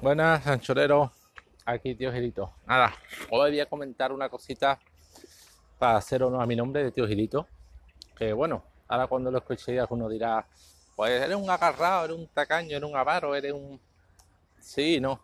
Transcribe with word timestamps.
Buenas, 0.00 0.46
anchoreros. 0.46 1.10
Aquí, 1.64 1.92
tío 1.96 2.12
Girito. 2.12 2.52
Nada, 2.66 2.94
hoy 3.30 3.50
voy 3.50 3.60
a 3.60 3.66
comentar 3.66 4.12
una 4.12 4.28
cosita 4.28 4.78
para 5.76 5.96
hacer 5.96 6.22
honor 6.22 6.40
a 6.40 6.46
mi 6.46 6.54
nombre 6.54 6.84
de 6.84 6.92
tío 6.92 7.04
Girito. 7.08 7.48
Que 8.16 8.32
bueno, 8.32 8.62
ahora 8.86 9.08
cuando 9.08 9.32
lo 9.32 9.38
escuché 9.38 9.80
alguno 9.80 10.08
dirá, 10.08 10.46
pues 10.94 11.20
eres 11.20 11.36
un 11.36 11.50
agarrado, 11.50 12.04
eres 12.04 12.16
un 12.16 12.28
tacaño, 12.28 12.76
eres 12.76 12.88
un 12.88 12.96
avaro, 12.96 13.34
eres 13.34 13.52
un... 13.52 13.80
Sí, 14.60 15.00
no. 15.00 15.20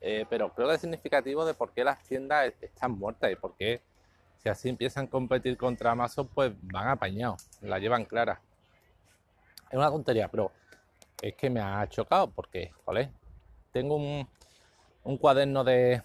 Eh, 0.00 0.24
pero 0.30 0.48
creo 0.54 0.68
que 0.68 0.76
es 0.76 0.80
significativo 0.80 1.44
de 1.44 1.52
por 1.52 1.72
qué 1.72 1.84
las 1.84 2.02
tiendas 2.02 2.50
están 2.62 2.92
muertas 2.92 3.30
y 3.30 3.36
por 3.36 3.54
qué 3.56 3.82
si 4.38 4.48
así 4.48 4.70
empiezan 4.70 5.04
a 5.04 5.10
competir 5.10 5.58
contra 5.58 5.90
Amazon, 5.90 6.26
pues 6.28 6.50
van 6.62 6.88
apañados, 6.88 7.46
la 7.60 7.78
llevan 7.78 8.06
clara. 8.06 8.40
Es 9.70 9.76
una 9.76 9.90
tontería, 9.90 10.28
pero 10.28 10.50
es 11.20 11.34
que 11.34 11.50
me 11.50 11.60
ha 11.60 11.86
chocado 11.90 12.30
porque, 12.30 12.72
joder, 12.86 13.10
tengo 13.72 13.96
un, 13.96 15.16
cuaderno 15.18 15.64
de, 15.64 16.02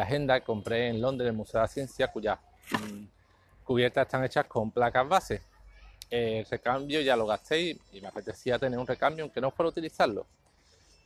agenda 0.00 0.40
que 0.40 0.46
compré 0.46 0.88
en 0.88 1.00
Londres, 1.00 1.26
en 1.26 1.34
el 1.34 1.36
Museo 1.36 1.60
de 1.60 1.64
la 1.64 1.68
Ciencia, 1.68 2.08
cuyas 2.08 2.38
mm, 2.70 3.04
cubiertas 3.64 4.06
están 4.06 4.24
hechas 4.24 4.46
con 4.46 4.70
placas 4.70 5.08
base. 5.08 5.42
El 6.10 6.44
recambio 6.46 7.00
ya 7.00 7.16
lo 7.16 7.26
gasté 7.26 7.60
y, 7.92 8.00
me 8.00 8.08
apetecía 8.08 8.58
tener 8.58 8.78
un 8.78 8.86
recambio, 8.86 9.24
aunque 9.24 9.40
no 9.40 9.50
por 9.50 9.66
utilizarlo, 9.66 10.26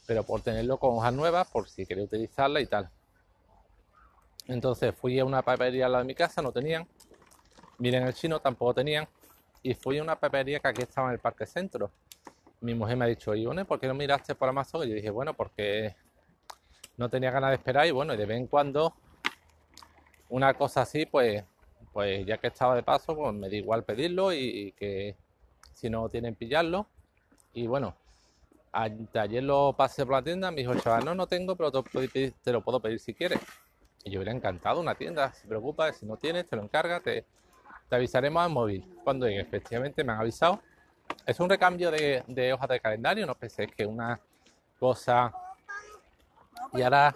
pero 0.06 0.25
por 0.25 0.41
tenerlo 0.41 0.78
con 0.78 0.97
hojas 0.97 1.12
nuevas, 1.12 1.48
por 1.48 1.69
si 1.69 1.87
quería 1.87 2.05
utilizarla 2.05 2.61
y 2.61 2.66
tal. 2.66 2.91
Entonces 4.48 4.95
fui 4.95 5.19
a 5.19 5.25
una 5.25 5.42
papelería 5.42 5.87
al 5.87 5.92
lado 5.92 6.05
de 6.05 6.09
mi 6.09 6.14
casa, 6.14 6.42
no 6.42 6.53
tenían. 6.53 6.87
Miren 7.78 8.06
el 8.06 8.14
chino, 8.14 8.41
tampoco 8.41 8.75
tenían. 8.75 9.09
Y 9.62 9.75
fui 9.75 9.98
a 9.98 10.03
una 10.03 10.19
papelería 10.19 10.61
que 10.61 10.69
aquí 10.69 10.83
estaba 10.83 11.09
en 11.09 11.14
el 11.14 11.19
Parque 11.19 11.47
Centro 11.47 11.91
mi 12.60 12.74
mujer 12.74 12.96
me 12.96 13.05
ha 13.05 13.09
dicho, 13.09 13.33
¿por 13.66 13.80
qué 13.80 13.87
no 13.87 13.95
miraste 13.95 14.34
por 14.34 14.48
Amazon? 14.48 14.84
Y 14.84 14.91
yo 14.91 14.95
dije, 14.95 15.10
bueno, 15.10 15.34
porque 15.34 15.95
no 16.97 17.09
tenía 17.09 17.30
ganas 17.30 17.51
de 17.51 17.56
esperar 17.56 17.87
y 17.87 17.91
bueno, 17.91 18.16
de 18.16 18.27
vez 18.27 18.38
en 18.38 18.47
cuando 18.47 18.95
una 20.28 20.55
cosa 20.55 20.83
así, 20.83 21.06
pues, 21.06 21.44
pues 21.92 22.27
ya 22.27 22.39
que 22.39 22.48
estaba 22.48 22.75
de 22.75 22.83
paso, 22.83 23.14
pues 23.14 23.34
me 23.34 23.48
da 23.48 23.56
igual 23.56 23.84
pedirlo 23.84 24.33
y, 24.33 24.72
que 24.72 25.16
si 25.75 25.91
no 25.91 26.08
tienen 26.08 26.34
pillarlo. 26.34 26.86
Y 27.53 27.66
bueno, 27.66 27.94
ayer 28.72 29.42
lo 29.42 29.75
pasé 29.77 30.05
por 30.05 30.14
la 30.14 30.22
tienda, 30.22 30.50
me 30.50 30.59
dijo 30.59 30.75
chaval, 30.77 31.05
no, 31.05 31.14
no 31.14 31.27
tengo, 31.27 31.56
pero 31.56 31.70
te, 31.70 32.31
te 32.31 32.53
lo 32.53 32.62
puedo 32.62 32.81
pedir 32.81 33.00
si 33.00 33.14
quieres. 33.14 33.41
Y 34.05 34.11
yo 34.11 34.20
hubiera 34.20 34.33
encantado 34.33 34.81
una 34.81 34.94
tienda, 34.94 35.33
se 35.33 35.47
preocupa, 35.47 35.92
si 35.92 36.06
no 36.06 36.16
tienes, 36.16 36.48
te 36.48 36.56
lo 36.56 36.62
encarga, 36.62 37.00
te, 37.00 37.25
te 37.88 37.97
avisaremos 37.97 38.42
al 38.42 38.50
móvil. 38.50 38.84
Cuando 39.05 39.27
efectivamente 39.27 40.05
me 40.05 40.12
han 40.12 40.20
avisado 40.20 40.61
es 41.25 41.41
un 41.41 41.48
recambio 41.48 41.91
de, 41.91 42.53
hojas 42.53 42.69
de 42.69 42.81
calendario, 42.81 43.27
no 43.27 43.34
pensé 43.34 43.67
que 43.69 43.86
una 43.86 44.20
cosa. 44.78 45.33
Y 46.72 46.83
ahora 46.83 47.14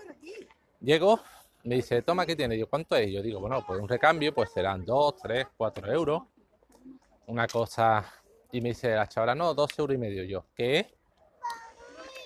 llego, 0.81 1.21
me 1.65 1.77
dice, 1.77 2.03
toma, 2.03 2.27
¿qué 2.27 2.35
tiene? 2.35 2.59
Yo, 2.59 2.69
¿cuánto 2.69 2.97
es? 2.97 3.11
Yo 3.11 3.23
digo, 3.23 3.41
bueno, 3.41 3.65
pues 3.67 3.81
un 3.81 3.89
recambio, 3.89 4.35
pues 4.35 4.51
serán 4.51 4.85
2, 4.85 5.17
3, 5.23 5.47
4 5.57 5.93
euros. 5.93 6.23
Una 7.27 7.47
cosa. 7.47 8.05
Y 8.53 8.61
me 8.61 8.71
dice 8.71 8.95
la 8.95 9.09
chavala, 9.09 9.35
no, 9.35 9.55
2 9.55 9.79
euros 9.79 9.95
y 9.95 9.99
medio. 9.99 10.25
Yo, 10.25 10.47
¿qué? 10.55 10.97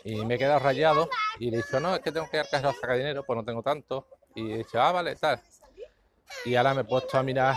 Y 0.05 0.25
me 0.25 0.35
he 0.35 0.39
quedado 0.39 0.61
rayado. 0.61 1.09
Y 1.39 1.51
le 1.51 1.59
he 1.59 1.63
dicho, 1.63 1.81
no, 1.81 1.95
es 1.95 2.01
que 2.01 2.13
tengo 2.13 2.29
que 2.31 2.39
ir 2.39 2.43
a 2.51 2.73
sacar 2.73 2.97
dinero, 2.97 3.25
pues 3.25 3.37
no 3.37 3.45
tengo 3.45 3.63
tanto. 3.63 4.07
Y 4.35 4.53
he 4.53 4.57
dicho, 4.59 4.81
ah, 4.81 4.93
vale, 4.93 5.17
tal. 5.17 5.41
Y 6.45 6.55
ahora 6.55 6.75
me 6.75 6.83
he 6.83 6.85
puesto 6.85 7.19
a 7.19 7.23
mirar 7.23 7.57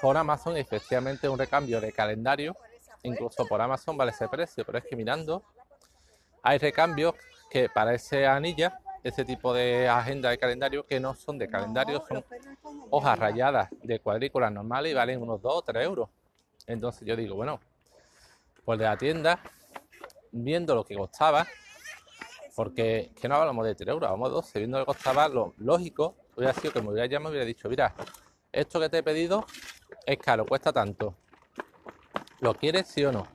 por 0.00 0.16
Amazon 0.16 0.56
y 0.56 0.60
efectivamente 0.60 1.28
un 1.28 1.38
recambio 1.38 1.80
de 1.80 1.92
calendario 1.92 2.56
incluso 3.04 3.46
por 3.46 3.60
Amazon 3.60 3.96
vale 3.96 4.10
ese 4.10 4.28
precio, 4.28 4.64
pero 4.64 4.78
es 4.78 4.84
que 4.84 4.96
mirando 4.96 5.44
hay 6.42 6.58
recambios 6.58 7.14
que 7.50 7.68
para 7.68 7.94
ese 7.94 8.26
anilla, 8.26 8.80
ese 9.02 9.24
tipo 9.24 9.54
de 9.54 9.88
agenda 9.88 10.30
de 10.30 10.38
calendario 10.38 10.84
que 10.84 10.98
no 10.98 11.14
son 11.14 11.38
de 11.38 11.48
calendario, 11.48 12.02
son 12.06 12.24
hojas 12.90 13.18
rayadas 13.18 13.68
de 13.82 14.00
cuadrículas 14.00 14.50
normales 14.52 14.92
y 14.92 14.94
valen 14.94 15.22
unos 15.22 15.40
2 15.40 15.54
o 15.54 15.62
3 15.62 15.84
euros. 15.84 16.08
Entonces 16.66 17.06
yo 17.06 17.14
digo, 17.14 17.36
bueno, 17.36 17.60
pues 18.64 18.78
de 18.78 18.84
la 18.84 18.96
tienda, 18.96 19.40
viendo 20.32 20.74
lo 20.74 20.84
que 20.84 20.96
costaba, 20.96 21.46
porque 22.56 23.12
que 23.20 23.28
no 23.28 23.36
hablamos 23.36 23.66
de 23.66 23.74
3 23.74 23.88
euros, 23.88 24.10
de 24.10 24.30
12, 24.30 24.58
viendo 24.58 24.78
lo 24.78 24.84
que 24.84 24.92
costaba, 24.92 25.28
lo 25.28 25.54
lógico 25.58 26.16
hubiera 26.36 26.52
sido 26.54 26.72
que 26.72 26.82
me 26.82 26.90
hubiera 26.90 27.06
llamado 27.06 27.34
y 27.34 27.36
hubiera 27.36 27.46
dicho, 27.46 27.68
mira, 27.68 27.94
esto 28.50 28.80
que 28.80 28.88
te 28.88 28.98
he 28.98 29.02
pedido 29.02 29.46
es 30.06 30.18
caro, 30.18 30.44
cuesta 30.46 30.72
tanto. 30.72 31.14
¿Lo 32.44 32.52
quieres 32.52 32.88
sí 32.88 33.02
o 33.02 33.10
no? 33.10 33.26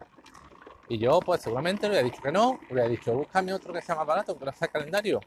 Y 0.87 0.99
yo, 0.99 1.19
pues 1.19 1.41
seguramente 1.41 1.87
le 1.87 1.93
hubiera 1.93 2.05
dicho 2.07 2.21
que 2.21 2.31
no, 2.31 2.59
le 2.69 2.87
dicho, 2.89 3.11
búscame 3.11 3.51
otro 3.51 3.73
que 3.73 3.81
sea 3.81 3.95
más 3.95 4.05
barato, 4.05 4.37
que 4.37 4.45
no 4.45 4.51
sea 4.51 4.67
calendario. 4.67 5.19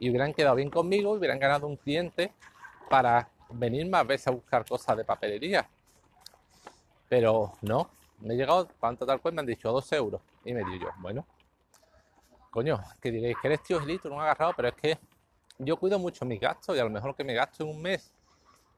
Y 0.00 0.10
hubieran 0.10 0.34
quedado 0.34 0.56
bien 0.56 0.70
conmigo, 0.70 1.12
hubieran 1.12 1.38
ganado 1.38 1.68
un 1.68 1.76
cliente 1.76 2.32
para 2.90 3.28
venir 3.50 3.88
más 3.88 4.04
veces 4.04 4.26
a 4.26 4.32
buscar 4.32 4.64
cosas 4.64 4.96
de 4.96 5.04
papelería. 5.04 5.68
Pero 7.08 7.52
no, 7.62 7.90
me 8.18 8.34
he 8.34 8.36
llegado, 8.36 8.68
¿cuánto 8.80 9.06
tal 9.06 9.20
cual? 9.20 9.34
Me 9.34 9.40
han 9.42 9.46
dicho 9.46 9.70
dos 9.70 9.92
euros. 9.92 10.20
Y 10.44 10.52
me 10.52 10.64
digo 10.64 10.86
yo, 10.86 10.88
bueno, 10.98 11.24
coño, 12.50 12.80
que 13.00 13.12
diréis 13.12 13.36
que 13.40 13.46
eres 13.46 13.62
tío 13.62 13.78
Gilito, 13.78 14.08
no 14.08 14.20
agarrado, 14.20 14.52
pero 14.56 14.66
es 14.66 14.74
que 14.74 14.98
yo 15.58 15.76
cuido 15.76 16.00
mucho 16.00 16.24
mis 16.24 16.40
gastos 16.40 16.76
y 16.76 16.80
a 16.80 16.82
lo 16.82 16.90
mejor 16.90 17.14
que 17.14 17.22
me 17.22 17.34
gasto 17.34 17.62
en 17.62 17.70
un 17.70 17.80
mes 17.80 18.12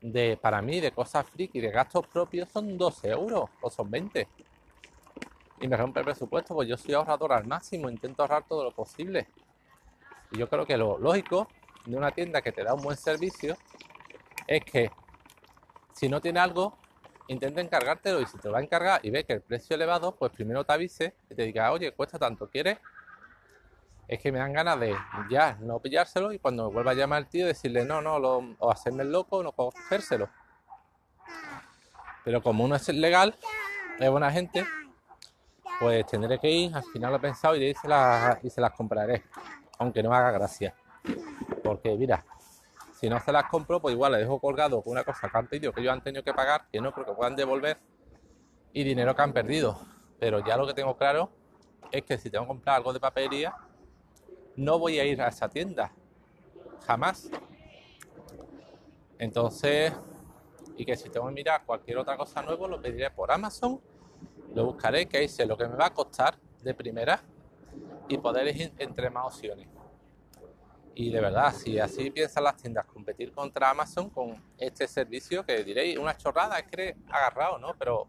de, 0.01 0.37
para 0.37 0.63
mí, 0.63 0.81
de 0.81 0.93
cosas 0.93 1.27
friki, 1.29 1.61
de 1.61 1.71
gastos 1.71 2.07
propios, 2.07 2.49
son 2.51 2.77
12 2.77 3.09
euros 3.09 3.51
o 3.61 3.71
son 3.71 3.91
20. 3.91 4.29
Y 5.61 5.69
me 5.69 5.77
rompe 5.77 6.01
el 6.01 6.05
presupuesto, 6.05 6.55
pues 6.55 6.69
yo 6.69 6.77
soy 6.77 6.95
ahorrador 6.95 7.33
al 7.33 7.47
máximo, 7.47 7.89
intento 7.89 8.23
ahorrar 8.23 8.45
todo 8.47 8.65
lo 8.65 8.73
posible. 8.73 9.27
Y 10.31 10.39
yo 10.39 10.49
creo 10.49 10.67
que 10.67 10.77
lo 10.77 10.99
lógico 10.99 11.49
de 11.87 11.97
una 11.97 12.11
tienda 12.11 12.43
que 12.43 12.53
te 12.53 12.65
da 12.65 12.75
un 12.75 12.83
buen 12.83 12.97
servicio 12.97 13.57
es 14.47 14.65
que 14.65 14.91
si 15.93 16.09
no 16.09 16.21
tiene 16.21 16.41
algo, 16.41 16.77
intenta 17.29 17.61
encargártelo 17.61 18.21
y 18.21 18.27
si 18.27 18.39
te 18.39 18.49
va 18.49 18.59
a 18.59 18.63
encargar 18.63 19.01
y 19.05 19.11
ve 19.11 19.25
que 19.25 19.35
el 19.35 19.41
precio 19.41 19.75
elevado, 19.77 20.15
pues 20.15 20.33
primero 20.33 20.65
te 20.65 20.73
avise 20.73 21.15
y 21.31 21.35
te 21.35 21.45
diga, 21.45 21.73
oye, 21.73 21.93
cuesta 21.93 22.19
tanto, 22.19 22.49
¿quieres? 22.49 22.79
Es 24.09 24.21
que 24.21 24.31
me 24.31 24.39
dan 24.39 24.53
ganas 24.53 24.79
de 24.79 24.95
ya 25.31 25.57
no 25.61 25.81
pillárselo 25.81 26.33
y 26.33 26.39
cuando 26.39 26.71
vuelva 26.71 26.93
a 26.93 26.95
llamar 26.95 27.19
al 27.19 27.29
tío 27.29 27.47
decirle 27.47 27.85
no, 27.85 28.01
no, 28.01 28.17
o 28.59 28.71
hacerme 28.71 29.03
el 29.03 29.13
loco 29.13 29.39
o 29.39 29.43
no 29.43 29.53
cogérselo. 29.53 30.29
Pero 32.25 32.43
como 32.43 32.65
uno 32.65 32.77
es 32.77 32.89
legal, 32.89 33.37
es 33.99 34.11
buena 34.11 34.31
gente, 34.31 34.67
pues 35.81 36.07
tendré 36.07 36.39
que 36.39 36.51
ir, 36.51 36.75
al 36.75 36.83
final 36.85 37.11
lo 37.11 37.19
he 37.19 37.21
pensado 37.21 37.57
y, 37.57 37.75
se 37.75 37.89
las, 37.89 38.43
y 38.45 38.51
se 38.51 38.61
las 38.61 38.73
compraré, 38.73 39.25
aunque 39.79 40.03
no 40.03 40.13
haga 40.13 40.33
gracia. 40.33 40.75
Porque 41.63 41.95
mira, 41.97 42.25
si 42.95 43.09
no 43.09 43.21
se 43.21 43.31
las 43.31 43.45
compro, 43.45 43.81
pues 43.81 43.95
igual 43.95 44.13
le 44.13 44.19
dejo 44.19 44.41
colgado 44.41 44.83
una 44.87 45.05
cosa 45.05 45.29
que 45.29 45.39
han 45.39 45.47
pedido, 45.47 45.73
que 45.73 45.81
ellos 45.81 45.93
han 45.93 46.03
tenido 46.03 46.25
que 46.25 46.35
pagar, 46.35 46.67
que 46.73 46.81
no 46.81 46.93
creo 46.93 47.07
que 47.07 47.13
puedan 47.13 47.37
devolver, 47.37 47.79
y 48.73 48.85
dinero 48.85 49.15
que 49.15 49.23
han 49.23 49.33
perdido. 49.33 49.79
Pero 50.19 50.45
ya 50.45 50.57
lo 50.57 50.67
que 50.67 50.75
tengo 50.75 50.97
claro 50.97 51.31
es 51.93 52.03
que 52.05 52.19
si 52.19 52.31
tengo 52.31 52.45
que 52.45 52.49
comprar 52.49 52.77
algo 52.77 52.93
de 52.93 53.01
papelería, 53.01 53.55
no 54.57 54.79
voy 54.79 54.99
a 54.99 55.05
ir 55.05 55.21
a 55.21 55.29
esa 55.29 55.49
tienda. 55.49 55.93
Jamás. 56.87 57.31
Entonces, 59.19 59.93
y 60.77 60.85
que 60.85 60.97
si 60.97 61.09
tengo 61.09 61.27
que 61.27 61.33
mirar 61.33 61.65
cualquier 61.65 61.99
otra 61.99 62.17
cosa 62.17 62.43
nueva, 62.43 62.69
lo 62.69 62.81
pediré 62.81 63.11
por 63.11 63.31
Amazon, 63.31 63.81
lo 64.55 64.67
buscaré, 64.67 65.07
que 65.07 65.27
sé 65.29 65.47
lo 65.47 65.57
que 65.57 65.67
me 65.67 65.77
va 65.77 65.87
a 65.87 65.95
costar 65.95 66.39
de 66.63 66.75
primera 66.75 67.23
y 68.09 68.19
poder 68.19 68.43
elegir 68.43 68.73
entre 68.79 69.11
más 69.11 69.27
opciones. 69.27 69.69
Y 70.95 71.11
de 71.11 71.21
verdad, 71.21 71.53
si 71.55 71.79
así 71.79 72.11
piensan 72.11 72.45
las 72.45 72.57
tiendas 72.57 72.87
competir 72.87 73.33
contra 73.33 73.71
Amazon 73.71 74.09
con 74.09 74.43
este 74.57 74.89
servicio, 74.89 75.45
que 75.45 75.63
diréis 75.63 75.99
una 75.99 76.17
chorrada, 76.17 76.59
es 76.59 76.67
que 76.69 76.97
agarrado, 77.09 77.59
¿no? 77.59 77.75
Pero 77.79 78.09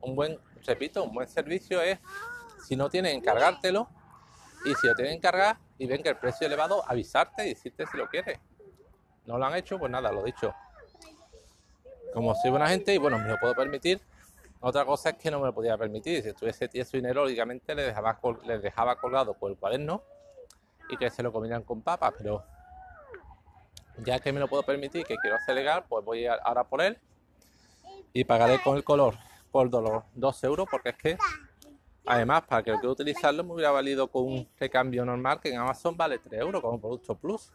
un 0.00 0.14
buen, 0.14 0.38
repito, 0.64 1.02
un 1.02 1.12
buen 1.12 1.26
servicio 1.26 1.82
es, 1.82 1.98
si 2.64 2.76
no 2.76 2.88
tienes 2.88 3.14
encargártelo, 3.14 3.88
y 4.64 4.74
si 4.74 4.86
lo 4.86 4.94
tienen 4.94 5.20
cargar 5.20 5.58
y 5.78 5.86
ven 5.86 6.02
que 6.02 6.10
el 6.10 6.16
precio 6.16 6.46
es 6.46 6.48
elevado, 6.48 6.82
avisarte 6.88 7.46
y 7.46 7.50
decirte 7.50 7.86
si 7.86 7.96
lo 7.96 8.08
quieres. 8.08 8.38
No 9.26 9.38
lo 9.38 9.46
han 9.46 9.54
hecho, 9.54 9.78
pues 9.78 9.90
nada, 9.90 10.10
lo 10.10 10.22
dicho. 10.22 10.54
Como 12.12 12.34
soy 12.34 12.50
buena 12.50 12.68
gente 12.68 12.94
y 12.94 12.98
bueno, 12.98 13.18
me 13.18 13.28
lo 13.28 13.38
puedo 13.38 13.54
permitir. 13.54 14.00
Otra 14.60 14.84
cosa 14.84 15.10
es 15.10 15.16
que 15.16 15.30
no 15.30 15.38
me 15.38 15.46
lo 15.46 15.54
podía 15.54 15.76
permitir. 15.76 16.22
Si 16.22 16.30
estuviese 16.30 16.68
tieso 16.68 16.96
dinero, 16.96 17.22
lógicamente 17.22 17.74
les 17.74 17.86
dejaba, 17.86 18.18
dejaba 18.60 18.96
colgado 18.96 19.34
por 19.34 19.50
el 19.50 19.56
cuaderno 19.56 20.02
y 20.88 20.96
que 20.96 21.10
se 21.10 21.22
lo 21.22 21.32
comieran 21.32 21.62
con 21.62 21.82
papas. 21.82 22.14
Pero 22.16 22.42
ya 23.98 24.18
que 24.18 24.32
me 24.32 24.40
lo 24.40 24.48
puedo 24.48 24.62
permitir, 24.62 25.04
que 25.04 25.16
quiero 25.16 25.36
hacer 25.36 25.54
legal, 25.54 25.84
pues 25.88 26.04
voy 26.04 26.26
ahora 26.26 26.64
por 26.64 26.82
él 26.82 26.98
y 28.12 28.24
pagaré 28.24 28.60
con 28.62 28.76
el 28.76 28.84
color 28.84 29.14
por 29.50 29.70
dolor 29.70 30.04
2 30.14 30.44
euros 30.44 30.68
porque 30.70 30.90
es 30.90 30.96
que 30.96 31.18
Además, 32.10 32.42
para 32.48 32.62
que 32.62 32.70
lo 32.70 32.78
quiera 32.78 32.92
utilizarlo 32.92 33.44
me 33.44 33.52
hubiera 33.52 33.70
valido 33.70 34.10
con 34.10 34.24
un 34.24 34.48
recambio 34.58 35.04
normal 35.04 35.40
que 35.40 35.50
en 35.50 35.58
Amazon 35.58 35.94
vale 35.94 36.18
3 36.18 36.40
euros 36.40 36.62
como 36.62 36.80
producto 36.80 37.14
plus. 37.14 37.52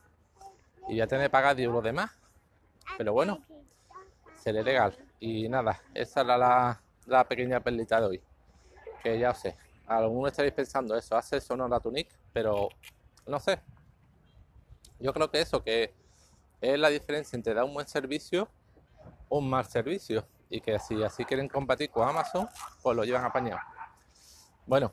Y 0.87 0.97
ya 0.97 1.07
tener 1.07 1.25
que 1.25 1.31
pagar 1.31 1.55
10 1.55 1.65
euros 1.65 1.83
de 1.83 1.91
más. 1.91 2.11
Pero 2.95 3.13
bueno, 3.13 3.41
seré 4.37 4.63
legal. 4.63 4.95
Y 5.19 5.49
nada, 5.49 5.81
esa 5.95 6.21
era 6.21 6.37
la, 7.07 7.23
pequeña 7.27 7.61
perlita 7.61 7.99
de 7.99 8.05
hoy. 8.05 8.21
Que 9.01 9.17
ya 9.17 9.31
os 9.31 9.39
sé, 9.39 9.57
algunos 9.87 10.29
estaréis 10.29 10.53
pensando 10.53 10.95
eso, 10.95 11.17
hace 11.17 11.37
eso 11.37 11.57
no 11.57 11.67
la 11.67 11.79
tunic, 11.79 12.09
pero 12.31 12.69
no 13.25 13.39
sé. 13.39 13.59
Yo 14.99 15.13
creo 15.13 15.31
que 15.31 15.41
eso, 15.41 15.63
que 15.63 15.95
es 16.61 16.77
la 16.77 16.89
diferencia 16.89 17.35
entre 17.35 17.55
dar 17.55 17.63
un 17.63 17.73
buen 17.73 17.87
servicio 17.87 18.47
o 19.29 19.39
un 19.39 19.49
mal 19.49 19.65
servicio. 19.65 20.27
Y 20.47 20.61
que 20.61 20.77
si 20.77 21.01
así 21.01 21.25
quieren 21.25 21.47
combatir 21.47 21.89
con 21.89 22.07
Amazon, 22.07 22.47
pues 22.83 22.95
lo 22.95 23.03
llevan 23.03 23.25
apañado. 23.25 23.72
Bueno, 24.65 24.91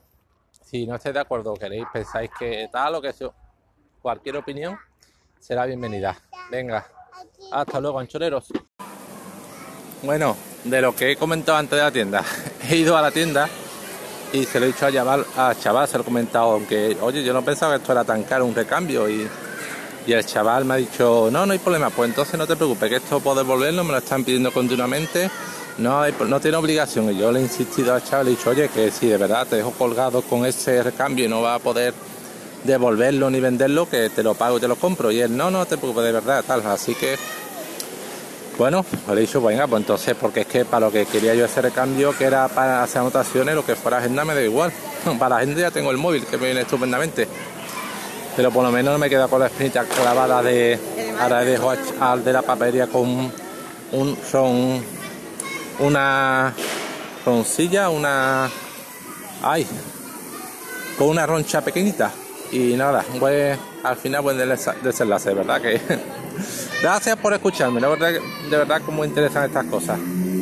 si 0.65 0.87
no 0.87 0.97
estáis 0.97 1.15
de 1.15 1.21
acuerdo, 1.21 1.55
queréis, 1.55 1.85
pensáis 1.93 2.31
que 2.39 2.69
tal 2.73 2.97
o 2.97 3.01
que 3.01 3.09
eso, 3.09 3.33
cualquier 4.03 4.37
opinión 4.37 4.79
será 5.39 5.65
bienvenida. 5.67 6.17
Venga, 6.51 6.87
hasta 7.53 7.81
luego, 7.81 7.99
anchoreros. 7.99 8.49
Bueno, 10.03 10.37
de 10.65 10.81
lo 10.81 10.95
que 10.95 11.13
he 11.13 11.17
comentado 11.17 11.59
antes 11.59 11.79
de 11.79 11.85
la 11.85 11.91
tienda, 11.93 12.25
he 12.69 12.77
ido 12.77 12.97
a 12.97 13.03
la 13.03 13.11
tienda 13.11 13.49
y 14.33 14.45
se 14.45 14.59
lo 14.59 14.67
he 14.67 14.69
dicho 14.69 14.87
a 14.87 14.93
Chaval, 14.93 15.27
a 15.37 15.55
Chaval 15.55 15.89
se 15.89 15.99
lo 15.99 16.03
he 16.03 16.05
comentado, 16.05 16.53
aunque, 16.53 16.97
oye, 17.01 17.23
yo 17.23 17.33
no 17.33 17.45
pensaba 17.45 17.75
que 17.75 17.81
esto 17.81 17.93
era 17.93 18.05
tan 18.05 18.25
caro 18.25 18.47
un 18.47 18.55
recambio 18.55 19.09
y, 19.09 19.29
y 20.07 20.13
el 20.13 20.25
chaval 20.25 20.65
me 20.65 20.75
ha 20.75 20.77
dicho, 20.79 21.29
no, 21.31 21.47
no 21.47 21.53
hay 21.53 21.59
problema, 21.59 21.91
pues 21.91 22.09
entonces 22.09 22.39
no 22.39 22.47
te 22.47 22.57
preocupes, 22.57 22.89
que 22.89 22.97
esto 22.97 23.21
puedo 23.21 23.37
devolverlo, 23.39 23.85
me 23.85 23.93
lo 23.93 23.99
están 23.99 24.25
pidiendo 24.25 24.53
continuamente, 24.53 25.31
no, 25.79 26.07
no 26.09 26.41
tiene 26.41 26.57
obligación. 26.57 27.11
Y 27.11 27.19
yo 27.19 27.33
le 27.33 27.41
he 27.41 27.43
insistido 27.43 27.95
al 27.95 28.05
chaval, 28.05 28.27
le 28.27 28.33
he 28.33 28.37
dicho, 28.37 28.51
oye, 28.51 28.69
que 28.69 28.91
si 28.91 29.07
de 29.07 29.17
verdad 29.17 29.47
te 29.47 29.57
dejo 29.57 29.73
colgado 29.73 30.23
con 30.23 30.47
ese 30.47 30.83
recambio 30.83 31.25
y 31.25 31.29
no 31.29 31.43
va 31.43 31.55
a 31.55 31.59
poder 31.59 31.95
devolverlo 32.65 33.31
ni 33.31 33.41
venderlo, 33.41 33.89
que 33.89 34.11
te 34.11 34.23
lo 34.23 34.35
pago 34.35 34.59
y 34.59 34.61
te 34.61 34.69
lo 34.69 34.77
compro. 34.77 35.11
Y 35.11 35.21
él, 35.21 35.37
no, 35.37 35.51
no 35.51 35.67
te 35.67 35.77
preocupes, 35.77 36.05
de 36.05 36.13
verdad, 36.13 36.45
tal. 36.47 36.67
Así 36.67 36.95
que, 36.95 37.17
bueno, 38.59 38.85
le 39.09 39.15
he 39.15 39.21
dicho, 39.21 39.41
venga, 39.41 39.67
pues 39.67 39.81
entonces, 39.81 40.15
porque 40.21 40.41
es 40.41 40.47
que 40.47 40.65
para 40.65 40.87
lo 40.87 40.93
que 40.93 41.07
quería 41.07 41.35
yo 41.35 41.45
hacer 41.45 41.65
recambio, 41.65 42.17
que 42.17 42.25
era 42.25 42.49
para 42.49 42.83
hacer 42.83 43.01
anotaciones, 43.01 43.55
lo 43.55 43.65
que 43.65 43.77
fuera 43.77 43.99
agenda 43.99 44.25
me 44.25 44.35
da 44.35 44.43
igual. 44.43 44.73
Para 45.19 45.31
la 45.31 45.37
agenda 45.37 45.63
ya 45.63 45.71
tengo 45.71 45.91
el 45.91 45.97
móvil, 45.97 46.27
que 46.27 46.37
me 46.37 46.47
viene 46.47 46.61
estupendamente. 46.61 47.27
Pero 48.37 48.51
por 48.51 48.63
lo 48.63 48.71
menos 48.71 48.93
no 48.93 48.99
me 48.99 49.09
queda 49.09 49.29
con 49.29 49.41
la 49.41 49.47
espinita 49.47 49.85
clavada 49.85 50.43
de. 50.43 50.79
Ahora 51.19 51.41
dejo 51.41 51.73
al 52.01 52.25
de 52.25 52.33
la 52.33 52.43
papelería 52.43 52.87
con 52.87 53.33
un. 53.93 54.19
Son 54.31 54.83
una 55.81 56.55
roncilla, 57.25 57.88
una... 57.88 58.49
¡Ay! 59.43 59.67
Con 60.99 61.09
una 61.09 61.27
roncha 61.27 61.62
pequeñita. 61.62 62.11
Y 62.53 62.75
nada, 62.75 63.05
pues 63.19 63.59
al 63.82 63.97
final 63.97 64.23
buen 64.23 64.37
desenlace, 64.82 65.35
¿verdad? 65.35 65.61
Que 65.61 65.81
gracias 66.82 67.17
por 67.17 67.32
escucharme, 67.32 67.81
de 67.81 67.88
verdad, 67.88 68.12
de 68.50 68.56
verdad 68.56 68.82
como 68.85 69.05
interesan 69.05 69.44
estas 69.44 69.67
cosas 69.67 69.99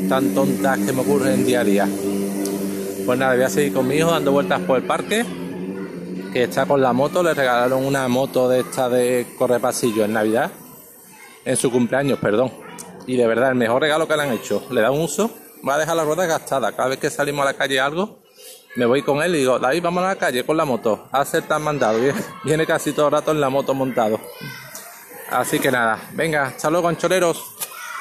tan 0.08 0.34
tontas 0.34 0.78
que 0.78 0.92
me 0.92 1.02
ocurren 1.02 1.44
día 1.44 1.60
a 1.60 1.64
día. 1.64 1.88
Pues 3.04 3.18
nada, 3.18 3.34
voy 3.34 3.44
a 3.44 3.50
seguir 3.50 3.72
con 3.72 3.86
mi 3.86 3.96
hijo 3.96 4.10
dando 4.10 4.32
vueltas 4.32 4.60
por 4.62 4.78
el 4.78 4.84
parque, 4.84 5.24
que 6.32 6.44
está 6.44 6.66
con 6.66 6.80
la 6.80 6.92
moto, 6.92 7.22
le 7.22 7.34
regalaron 7.34 7.84
una 7.84 8.08
moto 8.08 8.48
de 8.48 8.60
esta 8.60 8.88
de 8.88 9.26
correpasillo 9.38 10.04
en 10.04 10.14
Navidad, 10.14 10.50
en 11.44 11.56
su 11.56 11.70
cumpleaños, 11.70 12.18
perdón. 12.18 12.50
Y 13.08 13.16
de 13.16 13.26
verdad, 13.26 13.48
el 13.48 13.54
mejor 13.54 13.80
regalo 13.80 14.06
que 14.06 14.14
le 14.14 14.22
han 14.22 14.32
hecho. 14.32 14.62
Le 14.70 14.82
da 14.82 14.90
un 14.90 15.00
uso, 15.00 15.30
va 15.66 15.76
a 15.76 15.78
dejar 15.78 15.96
la 15.96 16.04
rueda 16.04 16.26
gastada. 16.26 16.72
Cada 16.72 16.90
vez 16.90 16.98
que 16.98 17.08
salimos 17.08 17.40
a 17.42 17.46
la 17.46 17.54
calle 17.54 17.80
algo, 17.80 18.18
me 18.76 18.84
voy 18.84 19.00
con 19.00 19.22
él 19.22 19.34
y 19.34 19.38
digo, 19.38 19.58
David, 19.58 19.82
vamos 19.82 20.04
a 20.04 20.08
la 20.08 20.16
calle 20.16 20.44
con 20.44 20.58
la 20.58 20.66
moto. 20.66 21.08
A 21.10 21.22
hacer 21.22 21.44
tan 21.44 21.62
mandado. 21.62 21.98
Viene 22.44 22.66
casi 22.66 22.92
todo 22.92 23.06
el 23.06 23.12
rato 23.12 23.30
en 23.30 23.40
la 23.40 23.48
moto 23.48 23.72
montado. 23.72 24.20
Así 25.30 25.58
que 25.58 25.70
nada, 25.70 25.98
venga, 26.12 26.48
hasta 26.48 26.68
luego, 26.68 26.86
ancholeros. 26.86 27.57